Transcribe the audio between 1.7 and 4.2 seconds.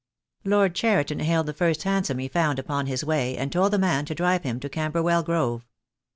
hansom he found upon his way, and told the man to